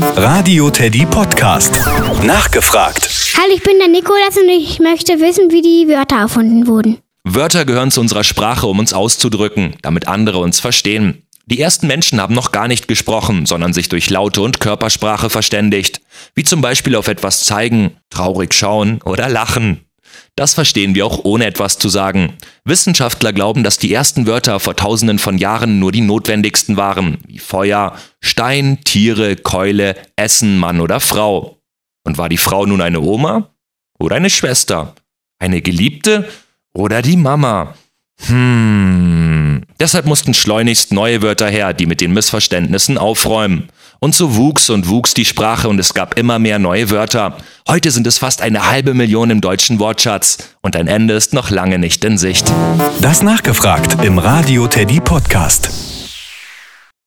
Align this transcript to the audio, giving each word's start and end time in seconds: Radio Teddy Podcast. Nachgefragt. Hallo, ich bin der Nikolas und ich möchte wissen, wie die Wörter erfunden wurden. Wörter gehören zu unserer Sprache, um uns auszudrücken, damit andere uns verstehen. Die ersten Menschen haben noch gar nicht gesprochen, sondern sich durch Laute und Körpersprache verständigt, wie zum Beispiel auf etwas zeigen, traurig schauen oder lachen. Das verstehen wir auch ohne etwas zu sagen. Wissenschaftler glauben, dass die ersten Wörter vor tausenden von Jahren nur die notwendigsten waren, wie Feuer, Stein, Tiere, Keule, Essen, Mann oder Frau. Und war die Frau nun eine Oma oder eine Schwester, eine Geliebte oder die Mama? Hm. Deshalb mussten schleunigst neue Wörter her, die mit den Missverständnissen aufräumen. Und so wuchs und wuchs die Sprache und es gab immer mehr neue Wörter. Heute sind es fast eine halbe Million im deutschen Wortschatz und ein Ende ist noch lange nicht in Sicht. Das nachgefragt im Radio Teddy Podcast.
Radio 0.00 0.70
Teddy 0.70 1.06
Podcast. 1.06 1.72
Nachgefragt. 2.24 3.08
Hallo, 3.36 3.54
ich 3.54 3.62
bin 3.62 3.78
der 3.78 3.86
Nikolas 3.86 4.36
und 4.36 4.48
ich 4.48 4.80
möchte 4.80 5.20
wissen, 5.20 5.52
wie 5.52 5.62
die 5.62 5.86
Wörter 5.88 6.16
erfunden 6.16 6.66
wurden. 6.66 6.98
Wörter 7.22 7.64
gehören 7.64 7.92
zu 7.92 8.00
unserer 8.00 8.24
Sprache, 8.24 8.66
um 8.66 8.80
uns 8.80 8.92
auszudrücken, 8.92 9.76
damit 9.82 10.08
andere 10.08 10.38
uns 10.38 10.58
verstehen. 10.58 11.22
Die 11.46 11.60
ersten 11.60 11.86
Menschen 11.86 12.20
haben 12.20 12.34
noch 12.34 12.50
gar 12.50 12.66
nicht 12.66 12.88
gesprochen, 12.88 13.46
sondern 13.46 13.72
sich 13.72 13.88
durch 13.88 14.10
Laute 14.10 14.42
und 14.42 14.58
Körpersprache 14.58 15.30
verständigt, 15.30 16.00
wie 16.34 16.42
zum 16.42 16.60
Beispiel 16.60 16.96
auf 16.96 17.06
etwas 17.06 17.44
zeigen, 17.44 17.96
traurig 18.10 18.52
schauen 18.52 19.00
oder 19.04 19.28
lachen. 19.28 19.84
Das 20.36 20.54
verstehen 20.54 20.94
wir 20.94 21.06
auch 21.06 21.24
ohne 21.24 21.46
etwas 21.46 21.78
zu 21.78 21.88
sagen. 21.88 22.34
Wissenschaftler 22.64 23.32
glauben, 23.32 23.62
dass 23.62 23.78
die 23.78 23.92
ersten 23.92 24.26
Wörter 24.26 24.58
vor 24.60 24.74
tausenden 24.74 25.18
von 25.18 25.38
Jahren 25.38 25.78
nur 25.78 25.92
die 25.92 26.00
notwendigsten 26.00 26.76
waren, 26.76 27.18
wie 27.26 27.38
Feuer, 27.38 27.96
Stein, 28.20 28.80
Tiere, 28.84 29.36
Keule, 29.36 29.96
Essen, 30.16 30.58
Mann 30.58 30.80
oder 30.80 31.00
Frau. 31.00 31.58
Und 32.04 32.18
war 32.18 32.28
die 32.28 32.38
Frau 32.38 32.66
nun 32.66 32.80
eine 32.80 33.00
Oma 33.00 33.50
oder 33.98 34.16
eine 34.16 34.30
Schwester, 34.30 34.94
eine 35.38 35.62
Geliebte 35.62 36.28
oder 36.74 37.00
die 37.00 37.16
Mama? 37.16 37.74
Hm. 38.26 39.62
Deshalb 39.80 40.06
mussten 40.06 40.34
schleunigst 40.34 40.92
neue 40.92 41.22
Wörter 41.22 41.48
her, 41.48 41.72
die 41.72 41.86
mit 41.86 42.00
den 42.00 42.12
Missverständnissen 42.12 42.98
aufräumen. 42.98 43.68
Und 44.04 44.14
so 44.14 44.36
wuchs 44.36 44.68
und 44.68 44.90
wuchs 44.90 45.14
die 45.14 45.24
Sprache 45.24 45.66
und 45.66 45.78
es 45.78 45.94
gab 45.94 46.18
immer 46.18 46.38
mehr 46.38 46.58
neue 46.58 46.90
Wörter. 46.90 47.38
Heute 47.66 47.90
sind 47.90 48.06
es 48.06 48.18
fast 48.18 48.42
eine 48.42 48.70
halbe 48.70 48.92
Million 48.92 49.30
im 49.30 49.40
deutschen 49.40 49.78
Wortschatz 49.78 50.36
und 50.60 50.76
ein 50.76 50.88
Ende 50.88 51.14
ist 51.14 51.32
noch 51.32 51.48
lange 51.48 51.78
nicht 51.78 52.04
in 52.04 52.18
Sicht. 52.18 52.52
Das 53.00 53.22
nachgefragt 53.22 54.04
im 54.04 54.18
Radio 54.18 54.66
Teddy 54.66 55.00
Podcast. 55.00 55.93